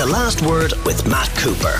The 0.00 0.06
Last 0.06 0.40
Word 0.40 0.72
with 0.86 1.06
Matt 1.06 1.28
Cooper. 1.36 1.76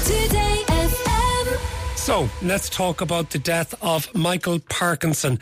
So 1.97 2.29
let's 2.43 2.69
talk 2.69 3.01
about 3.01 3.31
the 3.31 3.39
death 3.39 3.73
of 3.81 4.15
Michael 4.15 4.59
Parkinson, 4.59 5.39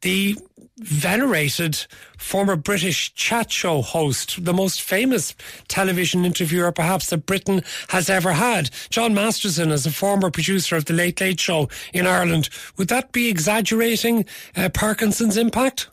the 0.00 0.34
venerated 0.78 1.84
former 2.16 2.56
British 2.56 3.12
chat 3.12 3.52
show 3.52 3.82
host, 3.82 4.42
the 4.42 4.54
most 4.54 4.80
famous 4.80 5.34
television 5.68 6.24
interviewer 6.24 6.72
perhaps 6.72 7.10
that 7.10 7.26
Britain 7.26 7.62
has 7.90 8.08
ever 8.08 8.32
had. 8.32 8.70
John 8.88 9.12
Masterson, 9.12 9.70
as 9.70 9.84
a 9.84 9.90
former 9.90 10.30
producer 10.30 10.76
of 10.76 10.86
The 10.86 10.94
Late 10.94 11.20
Late 11.20 11.40
Show 11.40 11.68
in 11.92 12.06
Ireland, 12.06 12.48
would 12.78 12.88
that 12.88 13.12
be 13.12 13.28
exaggerating 13.28 14.24
uh, 14.56 14.70
Parkinson's 14.70 15.36
impact? 15.36 15.88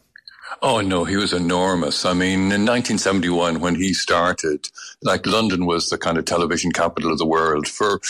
Oh 0.62 0.82
no, 0.82 1.06
he 1.06 1.16
was 1.16 1.34
enormous. 1.34 2.06
I 2.06 2.14
mean, 2.14 2.52
in 2.52 2.66
1971, 2.66 3.62
when 3.62 3.76
he 3.76 3.94
started, 3.94 4.68
like 5.02 5.26
London 5.26 5.66
was 5.66 5.90
the 5.90 5.98
kind 5.98 6.18
of 6.18 6.26
television 6.26 6.72
capital 6.72 7.12
of 7.12 7.18
the 7.18 7.26
world. 7.26 7.68
For 7.68 8.02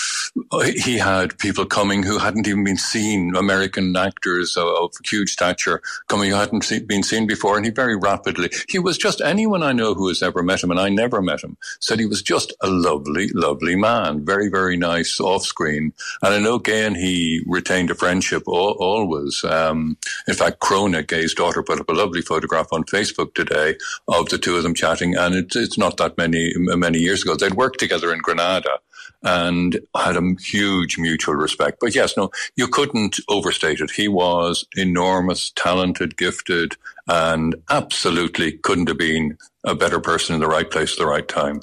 he 0.64 0.98
had 0.98 1.38
people 1.38 1.66
coming 1.66 2.04
who 2.04 2.18
hadn't 2.18 2.48
even 2.48 2.64
been 2.64 2.78
seen, 2.78 3.36
American 3.36 3.96
actors 3.96 4.58
of, 4.58 4.68
of 4.68 4.94
huge 5.06 5.32
stature 5.32 5.82
coming 6.08 6.32
who 6.32 6.36
hadn't 6.36 6.70
been 6.88 7.04
seen 7.04 7.28
before, 7.28 7.58
and 7.58 7.66
he 7.66 7.72
very 7.72 7.96
rapidly. 7.96 8.50
He 8.68 8.80
was 8.80 8.98
just 8.98 9.22
anyone 9.22 9.64
I 9.64 9.72
know 9.72 9.94
who 9.94 10.08
has 10.08 10.24
ever 10.24 10.42
met 10.42 10.64
him, 10.64 10.72
and 10.72 10.80
I 10.80 10.90
never 10.90 11.22
met 11.22 11.44
him, 11.44 11.58
said 11.80 12.00
he 12.00 12.06
was 12.06 12.22
just 12.22 12.54
a 12.62 12.70
lovely, 12.70 13.30
lovely 13.34 13.76
man, 13.76 14.26
very, 14.26 14.50
very 14.50 14.78
nice 14.78 15.20
off 15.20 15.46
screen. 15.46 15.94
And 16.22 16.34
I 16.34 16.40
know 16.40 16.60
Gay 16.60 16.86
and 16.86 16.98
he 16.98 17.44
retained 17.46 17.92
a 17.92 17.96
friendship 17.96 18.44
always. 18.48 19.44
Um, 19.44 19.98
in 20.28 20.34
fact, 20.34 20.60
Crona, 20.60 21.08
Gay's 21.08 21.34
daughter, 21.34 21.64
put 21.64 21.80
up 21.80 21.90
a 21.90 21.94
lovely 21.94 22.22
photograph 22.32 22.70
on 22.72 22.84
Facebook 22.86 23.34
today 23.34 23.76
of 24.08 24.30
the 24.30 24.38
two 24.38 24.56
of 24.56 24.64
them 24.64 24.74
chatting, 24.74 25.16
and 25.16 25.36
it's 25.36 25.56
it's 25.56 25.78
not 25.78 25.98
that 25.98 26.18
many 26.18 26.54
many 26.86 27.00
years 27.00 27.24
ago. 27.24 27.36
They'd 27.36 27.62
worked 27.64 27.80
together 27.80 28.14
in 28.14 28.20
Granada 28.20 28.80
and 29.24 29.80
had 29.96 30.18
a 30.18 30.36
huge 30.42 30.98
mutual 30.98 31.36
respect. 31.36 31.80
But 31.80 31.94
yes, 31.94 32.18
no, 32.18 32.32
you 32.56 32.68
couldn't 32.68 33.18
overstate 33.30 33.80
it. 33.82 33.92
He 33.92 34.08
was 34.08 34.66
enormous, 34.76 35.52
talented, 35.56 36.18
gifted, 36.18 36.76
and 37.12 37.56
absolutely 37.70 38.54
couldn't 38.54 38.88
have 38.88 38.98
been 38.98 39.38
a 39.64 39.76
better 39.76 40.00
person 40.00 40.34
in 40.34 40.42
the 40.42 40.48
right 40.48 40.72
place 40.72 40.94
at 40.94 40.98
the 40.98 41.06
right 41.06 41.28
time. 41.28 41.60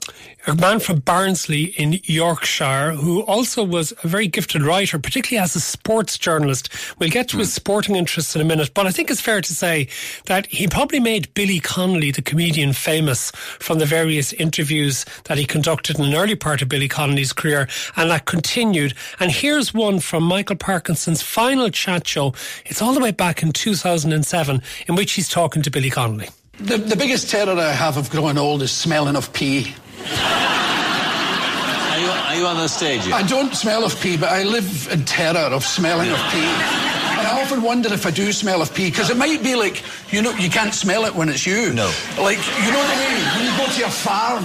A 0.46 0.54
man 0.54 0.78
from 0.78 1.00
Barnsley 1.00 1.64
in 1.64 2.00
Yorkshire 2.04 2.92
who 2.92 3.22
also 3.22 3.64
was 3.64 3.92
a 4.04 4.08
very 4.08 4.28
gifted 4.28 4.62
writer, 4.62 4.98
particularly 4.98 5.42
as 5.42 5.56
a 5.56 5.60
sports 5.60 6.16
journalist. 6.16 6.70
We'll 6.98 7.10
get 7.10 7.28
to 7.30 7.36
mm. 7.36 7.40
his 7.40 7.48
hmm. 7.48 7.56
sporting 7.56 7.96
interests 7.96 8.36
in 8.36 8.40
a 8.40 8.44
minute, 8.44 8.72
but 8.72 8.86
I 8.86 8.92
think 8.92 9.10
it's 9.10 9.20
fair 9.20 9.40
to 9.40 9.54
say 9.54 9.88
that 10.26 10.46
he 10.46 10.68
probably 10.68 11.00
made 11.00 11.34
Billy 11.34 11.58
Connolly, 11.58 12.12
the 12.12 12.22
comedian, 12.22 12.72
famous 12.72 13.32
from 13.32 13.78
the 13.78 13.84
various 13.84 14.32
interviews 14.32 15.04
that 15.24 15.38
he 15.38 15.44
conducted 15.44 15.98
in 15.98 16.04
an 16.04 16.14
early 16.14 16.36
part 16.36 16.62
of 16.62 16.68
Billy 16.68 16.88
Connolly's 16.88 17.32
career, 17.32 17.68
and 17.96 18.10
that 18.10 18.26
continued. 18.26 18.94
And 19.18 19.32
here's 19.32 19.74
one 19.74 19.98
from 19.98 20.22
Michael 20.22 20.56
Parkinson's 20.56 21.20
final 21.20 21.68
chat 21.68 22.06
show. 22.06 22.32
It's 22.64 22.80
all 22.80 22.94
the 22.94 23.00
way 23.00 23.10
back 23.10 23.42
in 23.42 23.52
2007, 23.52 24.62
in 24.86 24.94
which 24.94 25.12
he's 25.12 25.28
talking 25.28 25.37
to 25.38 25.70
Billy 25.70 25.88
Connolly. 25.88 26.28
The, 26.58 26.78
the 26.78 26.96
biggest 26.96 27.30
terror 27.30 27.52
I 27.52 27.70
have 27.70 27.96
of 27.96 28.10
growing 28.10 28.36
old 28.36 28.60
is 28.60 28.72
smelling 28.72 29.14
of 29.14 29.32
pee. 29.32 29.72
Are 30.00 31.98
you, 32.00 32.08
are 32.08 32.34
you 32.34 32.44
on 32.44 32.56
the 32.56 32.66
stage 32.66 33.06
yet? 33.06 33.14
I 33.14 33.22
don't 33.24 33.54
smell 33.54 33.84
of 33.84 33.98
pee, 34.00 34.16
but 34.16 34.30
I 34.30 34.42
live 34.42 34.88
in 34.90 35.04
terror 35.04 35.38
of 35.54 35.62
smelling 35.64 36.10
of 36.10 36.18
pee. 36.32 36.38
And 36.38 37.26
I 37.26 37.40
often 37.40 37.62
wonder 37.62 37.92
if 37.94 38.04
I 38.04 38.10
do 38.10 38.32
smell 38.32 38.60
of 38.60 38.74
pee, 38.74 38.90
because 38.90 39.10
it 39.10 39.16
might 39.16 39.40
be 39.44 39.54
like, 39.54 39.84
you 40.12 40.22
know, 40.22 40.32
you 40.32 40.50
can't 40.50 40.74
smell 40.74 41.04
it 41.04 41.14
when 41.14 41.28
it's 41.28 41.46
you. 41.46 41.72
No. 41.72 41.86
Like, 42.18 42.38
you 42.38 42.72
know 42.72 42.78
what 42.78 42.90
I 42.90 42.98
mean? 42.98 43.24
When 43.36 43.44
you 43.46 43.56
go 43.56 43.66
to 43.72 43.86
a 43.86 43.90
farm, 43.90 44.44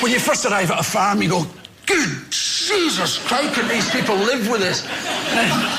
when 0.00 0.12
you 0.12 0.20
first 0.20 0.46
arrive 0.46 0.70
at 0.70 0.78
a 0.78 0.84
farm, 0.84 1.22
you 1.22 1.28
go, 1.28 1.44
good 1.90 2.30
Jesus, 2.70 3.18
how 3.26 3.42
can 3.52 3.66
these 3.68 3.90
people 3.90 4.14
live 4.14 4.48
with 4.48 4.60
this? 4.60 4.86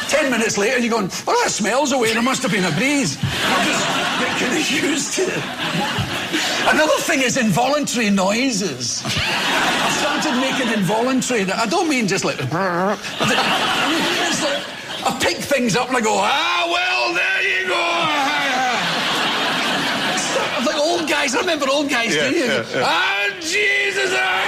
Ten 0.09 0.29
minutes 0.29 0.57
later, 0.57 0.77
you're 0.79 0.91
going, 0.91 1.09
oh, 1.25 1.41
that 1.43 1.49
smells 1.49 1.93
away. 1.93 2.11
There 2.11 2.21
must 2.21 2.41
have 2.41 2.51
been 2.51 2.65
a 2.65 2.71
breeze. 2.71 3.17
I'm 3.21 3.65
just 3.65 4.39
getting 4.39 4.89
used 4.89 5.13
to 5.15 5.21
it. 5.23 5.43
Another 6.67 6.97
thing 6.99 7.21
is 7.21 7.37
involuntary 7.37 8.09
noises. 8.09 9.01
I 9.05 9.89
started 10.01 10.37
making 10.41 10.67
involuntary. 10.77 11.49
I 11.49 11.65
don't 11.65 11.87
mean 11.87 12.07
just 12.07 12.25
like. 12.25 12.37
I, 12.51 12.97
I 15.03 15.17
pick 15.21 15.37
things 15.37 15.77
up 15.77 15.87
and 15.87 15.95
I 15.95 16.01
go, 16.01 16.15
ah, 16.17 16.67
well, 16.67 17.13
there 17.13 17.41
you 17.41 17.67
go. 17.69 17.79
like 20.71 20.77
old 20.77 21.07
guys. 21.09 21.35
I 21.35 21.39
remember 21.39 21.67
old 21.69 21.89
guys 21.89 22.13
yeah, 22.13 22.29
doing 22.29 22.43
yeah, 22.43 22.65
yeah. 22.75 22.83
Ah, 22.85 23.29
Jesus. 23.39 24.11
Ah, 24.13 24.40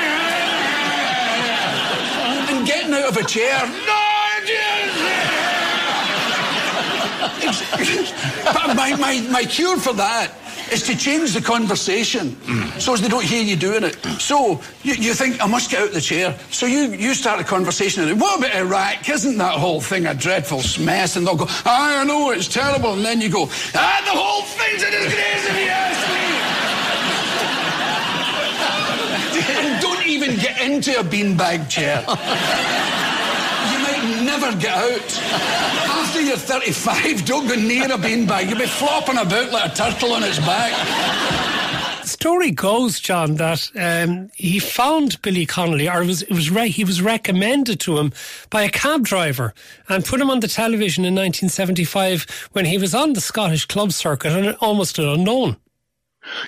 getting 2.93 3.05
out 3.05 3.17
of 3.17 3.17
a 3.17 3.27
chair. 3.27 3.67
No, 3.85 3.99
but 8.53 8.75
my, 8.75 8.95
my, 8.95 9.21
my 9.29 9.43
cure 9.43 9.77
for 9.77 9.93
that 9.93 10.33
is 10.71 10.83
to 10.83 10.97
change 10.97 11.33
the 11.33 11.41
conversation 11.41 12.31
mm. 12.31 12.81
so 12.81 12.93
as 12.93 13.01
they 13.01 13.07
don't 13.07 13.23
hear 13.23 13.43
you 13.43 13.55
doing 13.55 13.83
it. 13.83 13.95
So 14.19 14.61
you, 14.81 14.93
you 14.93 15.13
think, 15.13 15.41
I 15.43 15.47
must 15.47 15.69
get 15.69 15.81
out 15.81 15.87
of 15.89 15.93
the 15.93 16.01
chair. 16.01 16.37
So 16.51 16.65
you, 16.65 16.93
you 16.93 17.13
start 17.13 17.39
a 17.39 17.43
conversation 17.43 18.07
and 18.07 18.19
what 18.19 18.39
about 18.39 18.55
Iraq? 18.55 19.07
Isn't 19.09 19.37
that 19.37 19.53
whole 19.53 19.81
thing 19.81 20.05
a 20.05 20.13
dreadful 20.13 20.61
mess? 20.83 21.15
And 21.15 21.27
they'll 21.27 21.35
go, 21.35 21.47
I 21.65 22.03
know, 22.05 22.31
it's 22.31 22.47
terrible. 22.47 22.93
And 22.93 23.05
then 23.05 23.21
you 23.21 23.29
go, 23.29 23.47
ah, 23.75 24.01
the 24.05 24.11
whole 24.11 24.43
thing's 24.43 24.83
a 24.83 24.91
disgrace 24.91 25.49
if 25.49 25.59
you 25.59 25.67
ask 25.67 26.09
me. 26.13 26.23
don't 29.81 30.05
even 30.07 30.35
get 30.37 30.52
into 30.63 30.99
a 30.99 31.03
beanbag 31.03 31.69
chair 31.69 32.03
you 33.71 33.79
might 33.79 34.23
never 34.23 34.51
get 34.59 34.75
out. 34.75 35.19
After 35.89 36.21
you're 36.21 36.37
35, 36.37 37.25
don't 37.25 37.47
go 37.47 37.55
near 37.55 37.85
a 37.85 37.97
beanbag. 37.97 38.49
You'll 38.49 38.59
be 38.59 38.65
flopping 38.65 39.17
about 39.17 39.51
like 39.51 39.71
a 39.71 39.75
turtle 39.75 40.13
on 40.13 40.23
its 40.23 40.39
back. 40.39 40.71
The 42.01 42.09
story 42.09 42.51
goes, 42.51 42.99
John, 42.99 43.35
that 43.35 43.71
um, 43.79 44.29
he 44.35 44.59
found 44.59 45.21
Billy 45.21 45.45
Connolly, 45.45 45.89
or 45.89 46.03
it 46.03 46.07
was, 46.07 46.21
it 46.23 46.31
was 46.31 46.49
re- 46.51 46.69
he 46.69 46.83
was 46.83 47.01
recommended 47.01 47.79
to 47.81 47.97
him 47.97 48.11
by 48.49 48.63
a 48.63 48.69
cab 48.69 49.05
driver, 49.05 49.53
and 49.87 50.03
put 50.03 50.19
him 50.19 50.29
on 50.29 50.41
the 50.41 50.49
television 50.49 51.05
in 51.05 51.15
1975 51.15 52.49
when 52.51 52.65
he 52.65 52.77
was 52.77 52.93
on 52.93 53.13
the 53.13 53.21
Scottish 53.21 53.65
club 53.65 53.93
circuit 53.93 54.33
and 54.33 54.57
almost 54.59 54.99
an 54.99 55.07
unknown. 55.07 55.55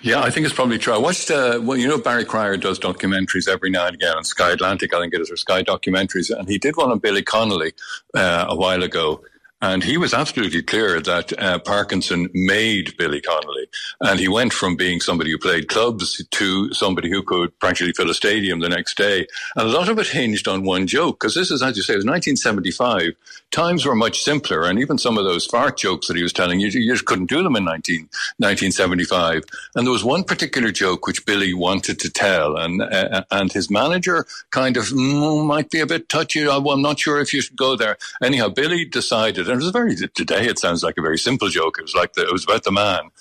Yeah, 0.02 0.22
I 0.22 0.30
think 0.30 0.46
it's 0.46 0.56
probably 0.56 0.78
true. 0.78 0.94
I 0.94 0.98
watched, 0.98 1.30
uh, 1.32 1.60
well, 1.62 1.78
you 1.78 1.88
know, 1.88 1.98
Barry 1.98 2.26
Cryer 2.26 2.58
does 2.58 2.80
documentaries 2.80 3.48
every 3.48 3.70
now 3.70 3.88
and 3.88 3.96
again 3.96 4.16
on 4.16 4.24
Sky 4.24 4.52
Atlantic. 4.52 4.94
I 4.94 5.00
think 5.00 5.14
it 5.14 5.22
is, 5.22 5.30
or 5.30 5.38
Sky 5.38 5.64
Documentaries. 5.64 6.30
And 6.30 6.48
he 6.48 6.58
did 6.58 6.78
one 6.78 6.92
on 6.92 7.00
Billy 7.00 7.24
Connolly 7.24 7.74
uh, 8.14 8.46
a 8.48 8.56
while 8.56 8.84
ago. 8.84 9.22
And 9.62 9.84
he 9.84 9.98
was 9.98 10.14
absolutely 10.14 10.62
clear 10.62 11.00
that 11.02 11.32
uh, 11.42 11.60
Parkinson 11.60 12.30
made 12.34 12.96
Billy 12.98 13.22
Connolly. 13.22 13.68
And 14.02 14.20
he 14.20 14.28
went 14.28 14.52
from 14.52 14.76
being 14.76 15.00
somebody 15.00 15.32
who 15.32 15.38
played 15.38 15.70
clubs 15.70 16.22
to 16.30 16.74
somebody 16.74 17.10
who 17.10 17.24
could 17.24 17.58
practically 17.60 17.94
fill 17.94 18.10
a 18.10 18.14
stadium 18.14 18.60
the 18.60 18.70
next 18.70 18.98
day. 18.98 19.26
And 19.56 19.68
a 19.68 19.72
lot 19.72 19.88
of 19.88 19.98
it 19.98 20.08
hinged 20.08 20.50
on 20.50 20.66
one 20.66 20.88
joke, 20.88 21.20
because 21.20 21.36
this 21.36 21.52
is, 21.52 21.64
as 21.64 21.78
you 21.78 21.84
say, 21.84 21.94
it 21.94 21.98
was 21.98 22.06
1975. 22.06 23.14
Times 23.52 23.86
were 23.86 23.96
much 23.96 24.22
simpler. 24.22 24.66
And 24.66 24.78
even 24.78 24.98
some 24.98 25.18
of 25.18 25.24
those 25.24 25.46
fart 25.46 25.78
jokes 25.78 26.08
that 26.08 26.18
he 26.18 26.24
was 26.24 26.34
telling, 26.34 26.60
you, 26.60 26.68
you 26.68 26.92
just 26.92 27.06
couldn't 27.06 27.30
do 27.30 27.42
them 27.42 27.56
in 27.56 27.64
19, 27.64 28.02
1975. 28.38 29.44
And 29.76 29.88
there 29.88 29.94
was 29.94 30.04
one 30.04 30.26
particular 30.26 30.72
joke 30.72 31.08
which 31.08 31.26
Billy 31.26 31.54
wanted 31.54 32.00
to 32.02 32.10
tell. 32.10 32.58
And, 32.58 32.82
uh, 32.82 33.24
and 33.32 33.54
his 33.54 33.72
manager 33.72 34.26
kind 34.52 34.76
of 34.76 34.86
mm, 34.86 35.46
might 35.46 35.70
be 35.70 35.80
a 35.80 35.88
bit 35.88 36.10
touchy. 36.10 36.48
I'm 36.48 36.82
not 36.82 37.00
sure 37.00 37.22
if 37.22 37.34
you 37.34 37.42
should 37.42 37.56
go 37.56 37.78
there. 37.78 37.98
Anyhow, 38.22 38.50
Billy 38.50 38.84
decided 38.84 39.45
it 39.48 39.56
was 39.56 39.68
a 39.68 39.72
very 39.72 39.96
today. 39.96 40.48
It 40.48 40.60
sounds 40.60 40.84
like 40.84 40.98
a 40.98 41.02
very 41.02 41.18
simple 41.18 41.50
joke. 41.50 41.78
It 41.78 41.84
was 41.84 41.96
like 41.96 42.14
the, 42.14 42.24
it 42.24 42.32
was 42.32 42.44
about 42.44 42.64
the 42.64 42.72
man 42.72 43.12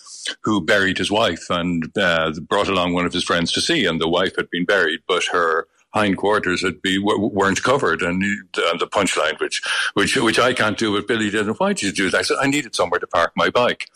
who 0.42 0.60
buried 0.60 0.98
his 0.98 1.10
wife 1.10 1.46
and 1.50 1.96
uh, 1.96 2.32
brought 2.48 2.68
along 2.68 2.94
one 2.94 3.06
of 3.06 3.12
his 3.12 3.24
friends 3.24 3.52
to 3.52 3.60
see, 3.60 3.84
and 3.86 4.00
the 4.00 4.08
wife 4.08 4.36
had 4.36 4.50
been 4.50 4.64
buried, 4.64 5.00
but 5.06 5.24
her 5.32 5.66
hindquarters 5.94 6.62
had 6.62 6.82
be 6.82 6.98
weren't 6.98 7.62
covered, 7.62 8.02
and 8.02 8.22
the 8.52 8.88
punchline, 8.92 9.40
which 9.40 9.62
which 9.94 10.16
which 10.16 10.38
I 10.38 10.52
can't 10.52 10.76
do, 10.76 10.94
but 10.94 11.08
Billy 11.08 11.30
did. 11.30 11.46
And 11.46 11.56
why 11.56 11.72
did 11.72 11.82
you 11.82 11.92
do 11.92 12.10
that? 12.10 12.18
I 12.18 12.22
said 12.22 12.36
I 12.40 12.46
needed 12.46 12.74
somewhere 12.74 13.00
to 13.00 13.06
park 13.06 13.32
my 13.36 13.50
bike. 13.50 13.88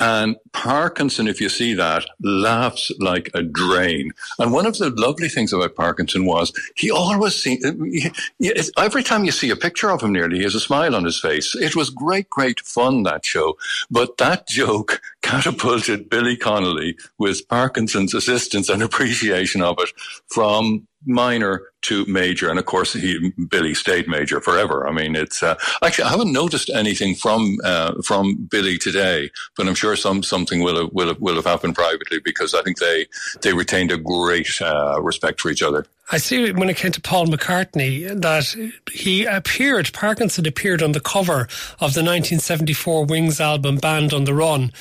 And 0.00 0.36
Parkinson, 0.52 1.28
if 1.28 1.42
you 1.42 1.50
see 1.50 1.74
that, 1.74 2.06
laughs 2.22 2.90
like 2.98 3.30
a 3.34 3.42
drain. 3.42 4.12
And 4.38 4.50
one 4.50 4.64
of 4.64 4.78
the 4.78 4.88
lovely 4.88 5.28
things 5.28 5.52
about 5.52 5.74
Parkinson 5.74 6.24
was 6.24 6.52
he 6.74 6.90
always 6.90 7.36
seemed, 7.36 7.62
uh, 7.64 8.62
every 8.78 9.02
time 9.02 9.24
you 9.24 9.30
see 9.30 9.50
a 9.50 9.56
picture 9.56 9.90
of 9.90 10.02
him 10.02 10.12
nearly, 10.12 10.38
he 10.38 10.44
has 10.44 10.54
a 10.54 10.60
smile 10.60 10.96
on 10.96 11.04
his 11.04 11.20
face. 11.20 11.54
It 11.54 11.76
was 11.76 11.90
great, 11.90 12.30
great 12.30 12.60
fun, 12.60 13.02
that 13.02 13.26
show. 13.26 13.58
But 13.90 14.16
that 14.16 14.48
joke 14.48 15.02
catapulted 15.22 16.08
Billy 16.08 16.36
Connolly 16.36 16.96
with 17.18 17.46
Parkinson's 17.48 18.14
assistance 18.14 18.70
and 18.70 18.82
appreciation 18.82 19.60
of 19.60 19.76
it 19.80 19.90
from 20.28 20.86
minor 21.06 21.62
to 21.82 22.04
major, 22.06 22.50
and 22.50 22.58
of 22.58 22.66
course, 22.66 22.92
he 22.92 23.32
Billy 23.48 23.74
stayed 23.74 24.06
major 24.06 24.40
forever. 24.40 24.86
I 24.86 24.92
mean, 24.92 25.16
it's 25.16 25.42
uh, 25.42 25.54
actually 25.82 26.04
I 26.04 26.10
haven't 26.10 26.32
noticed 26.32 26.70
anything 26.70 27.14
from 27.14 27.56
uh, 27.64 27.94
from 28.02 28.48
Billy 28.50 28.76
today, 28.76 29.30
but 29.56 29.66
I'm 29.66 29.74
sure 29.74 29.96
some 29.96 30.22
something 30.22 30.62
will 30.62 30.76
have, 30.76 30.92
will 30.92 31.08
have, 31.08 31.20
will 31.20 31.36
have 31.36 31.46
happened 31.46 31.74
privately 31.74 32.20
because 32.22 32.54
I 32.54 32.62
think 32.62 32.78
they 32.78 33.06
they 33.42 33.52
retained 33.52 33.92
a 33.92 33.96
great 33.96 34.60
uh, 34.60 35.00
respect 35.00 35.40
for 35.40 35.50
each 35.50 35.62
other. 35.62 35.86
I 36.12 36.18
see 36.18 36.50
when 36.52 36.68
it 36.68 36.76
came 36.76 36.92
to 36.92 37.00
Paul 37.00 37.26
McCartney 37.26 38.20
that 38.20 38.72
he 38.90 39.24
appeared, 39.24 39.92
Parkinson 39.92 40.46
appeared 40.46 40.82
on 40.82 40.92
the 40.92 41.00
cover 41.00 41.42
of 41.78 41.94
the 41.94 42.02
1974 42.02 43.04
Wings 43.04 43.40
album 43.40 43.76
Band 43.76 44.12
on 44.12 44.24
the 44.24 44.34
Run. 44.34 44.72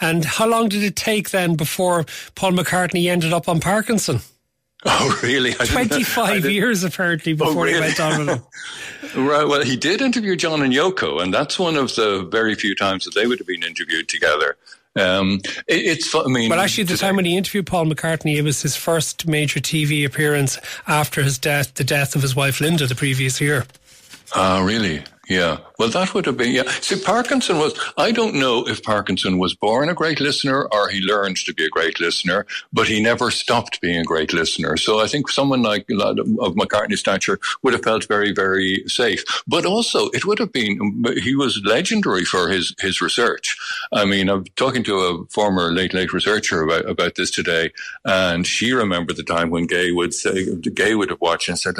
And 0.00 0.24
how 0.24 0.48
long 0.48 0.68
did 0.68 0.82
it 0.82 0.96
take 0.96 1.30
then 1.30 1.54
before 1.54 2.04
Paul 2.34 2.52
McCartney 2.52 3.08
ended 3.08 3.32
up 3.32 3.48
on 3.48 3.60
Parkinson? 3.60 4.20
Oh, 4.84 5.18
really? 5.22 5.52
25 5.52 6.44
years 6.46 6.82
apparently 6.82 7.34
before 7.34 7.52
oh, 7.52 7.62
really? 7.62 7.74
he 7.74 7.80
went 7.80 8.00
on 8.00 8.18
with 8.18 8.28
him. 9.14 9.26
right. 9.26 9.46
Well, 9.46 9.62
he 9.62 9.76
did 9.76 10.00
interview 10.00 10.34
John 10.34 10.62
and 10.62 10.72
Yoko, 10.72 11.22
and 11.22 11.32
that's 11.32 11.58
one 11.58 11.76
of 11.76 11.94
the 11.94 12.26
very 12.30 12.54
few 12.54 12.74
times 12.74 13.04
that 13.04 13.14
they 13.14 13.26
would 13.26 13.38
have 13.38 13.46
been 13.46 13.62
interviewed 13.62 14.08
together. 14.08 14.56
Um, 14.94 15.40
it, 15.68 15.98
it's, 15.98 16.14
I 16.14 16.24
mean, 16.26 16.48
but 16.48 16.58
actually, 16.58 16.84
the 16.84 16.96
time 16.96 17.16
when 17.16 17.24
he 17.24 17.36
interviewed 17.36 17.66
Paul 17.66 17.86
McCartney, 17.86 18.36
it 18.36 18.42
was 18.42 18.60
his 18.60 18.76
first 18.76 19.26
major 19.26 19.60
TV 19.60 20.04
appearance 20.04 20.58
after 20.86 21.22
his 21.22 21.38
death, 21.38 21.74
the 21.74 21.84
death 21.84 22.14
of 22.14 22.22
his 22.22 22.36
wife 22.36 22.60
Linda, 22.60 22.86
the 22.86 22.94
previous 22.94 23.40
year. 23.40 23.64
Ah, 24.34 24.58
uh, 24.58 24.64
really? 24.64 25.02
Yeah. 25.32 25.58
Well, 25.78 25.88
that 25.88 26.12
would 26.12 26.26
have 26.26 26.36
been, 26.36 26.52
yeah. 26.52 26.70
See, 26.80 27.00
Parkinson 27.00 27.58
was, 27.58 27.74
I 27.96 28.12
don't 28.12 28.34
know 28.34 28.68
if 28.68 28.82
Parkinson 28.82 29.38
was 29.38 29.54
born 29.54 29.88
a 29.88 29.94
great 29.94 30.20
listener 30.20 30.68
or 30.70 30.90
he 30.90 31.00
learned 31.00 31.38
to 31.38 31.54
be 31.54 31.64
a 31.64 31.70
great 31.70 31.98
listener, 31.98 32.46
but 32.70 32.86
he 32.86 33.02
never 33.02 33.30
stopped 33.30 33.80
being 33.80 34.00
a 34.00 34.04
great 34.04 34.34
listener. 34.34 34.76
So 34.76 35.00
I 35.00 35.06
think 35.06 35.30
someone 35.30 35.62
like 35.62 35.86
of 35.90 36.54
McCartney's 36.54 37.00
stature 37.00 37.40
would 37.62 37.72
have 37.72 37.82
felt 37.82 38.06
very, 38.06 38.32
very 38.32 38.84
safe. 38.86 39.24
But 39.46 39.64
also, 39.64 40.10
it 40.10 40.26
would 40.26 40.38
have 40.38 40.52
been, 40.52 41.02
he 41.22 41.34
was 41.34 41.62
legendary 41.64 42.26
for 42.26 42.50
his, 42.50 42.74
his 42.78 43.00
research. 43.00 43.56
I 43.90 44.04
mean, 44.04 44.28
I'm 44.28 44.44
talking 44.56 44.84
to 44.84 44.98
a 44.98 45.24
former 45.30 45.72
late, 45.72 45.94
late 45.94 46.12
researcher 46.12 46.62
about, 46.62 46.88
about 46.88 47.14
this 47.14 47.30
today, 47.30 47.72
and 48.04 48.46
she 48.46 48.72
remembered 48.72 49.16
the 49.16 49.24
time 49.24 49.48
when 49.48 49.66
Gay 49.66 49.92
would 49.92 50.12
say, 50.12 50.54
Gay 50.56 50.94
would 50.94 51.08
have 51.08 51.22
watched 51.22 51.48
and 51.48 51.58
said, 51.58 51.76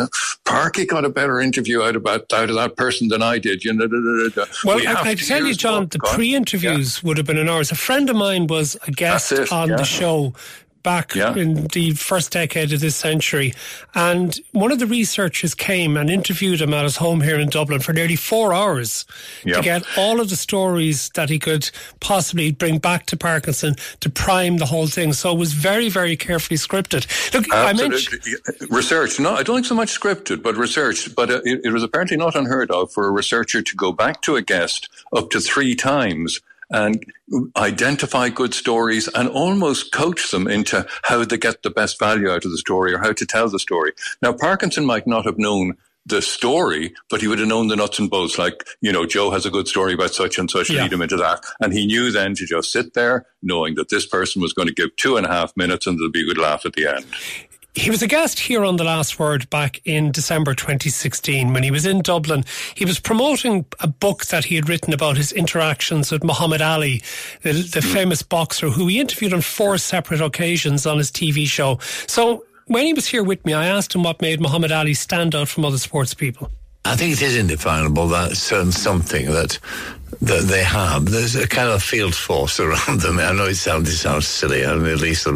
Parky 0.46 0.87
got 0.87 1.05
a 1.05 1.10
better 1.10 1.38
interview 1.38 1.82
out, 1.82 1.96
about, 1.96 2.32
out 2.32 2.48
of 2.48 2.56
that 2.56 2.76
person 2.76 3.08
than 3.08 3.22
I 3.22 3.42
did, 3.43 3.65
you 3.65 3.73
know 3.73 3.87
well, 4.65 4.77
we 4.77 4.87
I, 4.87 5.11
I 5.11 5.15
tell 5.15 5.44
you, 5.44 5.55
John, 5.55 5.89
the 5.89 5.99
pre-interviews 5.99 7.00
yeah. 7.03 7.06
would 7.06 7.17
have 7.19 7.27
been 7.27 7.39
an 7.39 7.49
hours. 7.49 7.71
A 7.71 7.75
friend 7.75 8.09
of 8.09 8.17
mine 8.17 8.47
was 8.47 8.77
a 8.87 8.91
guest 8.91 9.33
on 9.53 9.69
yeah. 9.69 9.77
the 9.77 9.85
show 9.85 10.33
back 10.82 11.14
yeah. 11.14 11.34
in 11.34 11.67
the 11.69 11.93
first 11.93 12.32
decade 12.32 12.73
of 12.73 12.81
this 12.81 12.96
century. 12.96 13.55
And 13.94 14.38
one 14.52 14.73
of 14.73 14.79
the 14.79 14.87
researchers 14.87 15.55
came 15.55 15.96
and 15.96 16.11
interviewed 16.11 16.61
him 16.61 16.75
at 16.75 16.84
his 16.84 16.96
home 16.96 17.20
here 17.20 17.38
in 17.38 17.49
Dublin 17.49 17.81
for 17.81 17.93
nearly 17.93 18.17
four 18.17 18.52
hours 18.52 19.05
yep. 19.44 19.56
to 19.56 19.62
get 19.62 19.84
all 19.96 20.20
of 20.20 20.31
the 20.31 20.37
stories 20.37 21.11
that 21.11 21.31
he 21.31 21.38
could 21.38 21.70
possibly 22.00 22.52
bring 22.52 22.79
back 22.79 23.06
to 23.06 23.17
Parkinson 23.17 23.75
to 24.00 24.11
prime 24.11 24.58
the 24.58 24.67
whole 24.67 24.87
thing. 24.87 25.12
So 25.12 25.32
it 25.32 25.38
was 25.38 25.52
very, 25.52 25.88
very 25.88 26.17
carefully 26.17 26.58
scripted. 26.58 27.06
Look, 27.32 27.46
Absolutely. 27.52 27.84
I 27.84 27.88
mentioned 27.88 28.70
research. 28.70 29.20
No, 29.20 29.34
I 29.34 29.43
don't 29.43 29.56
think 29.56 29.67
so 29.67 29.75
much 29.75 29.99
scripted, 29.99 30.43
but 30.43 30.56
research. 30.56 31.14
But 31.14 31.31
uh, 31.31 31.40
it, 31.44 31.61
it 31.64 31.73
was 31.73 31.82
apparently 31.82 32.17
not 32.17 32.34
unheard 32.34 32.70
of 32.70 32.93
for 32.93 33.06
a 33.06 33.11
researcher 33.11 33.62
to 33.62 33.76
go 33.76 33.93
back 33.93 34.23
to 34.23 34.37
a 34.37 34.43
guest 34.43 34.88
up 35.12 35.31
to 35.31 35.40
three 35.40 35.75
times 35.75 36.40
and 36.72 37.04
identify 37.56 38.28
good 38.28 38.54
stories 38.54 39.08
and 39.08 39.28
almost 39.28 39.92
coach 39.92 40.30
them 40.30 40.48
into 40.48 40.86
how 41.02 41.24
to 41.24 41.36
get 41.36 41.62
the 41.62 41.70
best 41.70 41.98
value 41.98 42.30
out 42.30 42.44
of 42.44 42.50
the 42.50 42.58
story 42.58 42.92
or 42.94 42.98
how 42.98 43.12
to 43.12 43.26
tell 43.26 43.48
the 43.48 43.58
story. 43.58 43.92
Now, 44.20 44.32
Parkinson 44.32 44.84
might 44.84 45.06
not 45.06 45.24
have 45.26 45.38
known 45.38 45.76
the 46.04 46.22
story, 46.22 46.94
but 47.10 47.20
he 47.20 47.28
would 47.28 47.38
have 47.38 47.48
known 47.48 47.69
the 47.69 47.76
nuts 47.76 47.98
and 47.98 48.10
bolts. 48.10 48.38
Like, 48.38 48.64
you 48.80 48.92
know, 48.92 49.06
Joe 49.06 49.30
has 49.30 49.46
a 49.46 49.50
good 49.50 49.69
story 49.69 49.94
about 49.94 50.12
such 50.12 50.38
and 50.38 50.50
such, 50.50 50.69
yeah. 50.69 50.82
lead 50.82 50.92
him 50.92 51.02
into 51.02 51.16
that. 51.16 51.44
And 51.60 51.72
he 51.72 51.86
knew 51.86 52.10
then 52.10 52.34
to 52.34 52.46
just 52.46 52.72
sit 52.72 52.94
there, 52.94 53.26
knowing 53.42 53.76
that 53.76 53.88
this 53.88 54.06
person 54.06 54.42
was 54.42 54.52
going 54.52 54.69
to 54.69 54.74
give 54.74 54.96
two 54.96 55.16
and 55.16 55.26
a 55.26 55.30
half 55.30 55.56
minutes 55.56 55.86
and 55.86 55.98
there'll 55.98 56.10
be 56.10 56.22
a 56.22 56.26
good 56.26 56.38
laugh 56.38 56.66
at 56.66 56.72
the 56.72 56.86
end. 56.86 57.06
He 57.74 57.90
was 57.90 58.02
a 58.02 58.06
guest 58.06 58.38
here 58.38 58.66
on 58.66 58.76
The 58.76 58.84
Last 58.84 59.19
Word 59.19 59.48
back 59.48 59.80
in 59.86 60.12
December 60.12 60.54
2016 60.54 61.54
when 61.54 61.62
he 61.62 61.70
was 61.70 61.86
in 61.86 62.02
Dublin. 62.02 62.44
He 62.74 62.84
was 62.84 63.00
promoting 63.00 63.64
a 63.80 63.86
book 63.86 64.26
that 64.26 64.44
he 64.44 64.56
had 64.56 64.69
written 64.69 64.92
about 64.92 65.16
his 65.16 65.32
interactions 65.32 66.12
with 66.12 66.22
Muhammad 66.22 66.60
Ali, 66.60 67.02
the, 67.40 67.52
the 67.52 67.80
mm. 67.80 67.92
famous 67.92 68.22
boxer 68.22 68.69
who 68.69 68.88
he 68.88 69.00
interviewed 69.00 69.32
on 69.32 69.40
four 69.40 69.78
separate 69.78 70.20
occasions 70.20 70.84
on 70.84 70.98
his 70.98 71.10
TV 71.10 71.46
show. 71.46 71.78
So 72.06 72.44
when 72.66 72.84
he 72.84 72.92
was 72.92 73.06
here 73.06 73.24
with 73.24 73.44
me, 73.46 73.54
I 73.54 73.69
asked 73.69 73.94
him 73.94 74.02
what 74.02 74.20
made 74.20 74.38
Muhammad 74.38 74.70
Ali 74.70 74.92
stand 74.92 75.34
out 75.34 75.48
from 75.48 75.64
other 75.64 75.78
sports 75.78 76.12
people. 76.12 76.50
I 76.84 76.96
think 76.96 77.12
it 77.12 77.22
is 77.22 77.36
indefinable 77.36 78.08
that 78.08 78.36
certain 78.36 78.72
something 78.72 79.26
that 79.26 79.58
that 80.20 80.42
they 80.42 80.62
have. 80.62 81.06
There's 81.06 81.36
a 81.36 81.48
kind 81.48 81.70
of 81.70 81.82
field 81.82 82.14
force 82.14 82.60
around 82.60 83.00
them. 83.00 83.19
I 83.19 83.32
know 83.32 83.46
it 83.46 83.54
sounds 83.54 83.88
it 83.88 83.96
sounds 83.96 84.26
silly, 84.28 84.62
and 84.62 84.86
at 84.86 85.00
least 85.00 85.26